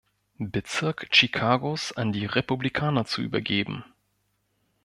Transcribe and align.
Bezirk 0.39 1.09
Chicagos 1.11 1.91
an 1.91 2.11
die 2.11 2.25
Republikaner 2.25 3.05
zu 3.05 3.21
übergeben. 3.21 3.85